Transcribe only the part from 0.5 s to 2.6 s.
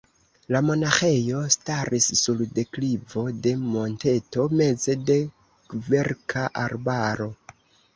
La monaĥejo staris sur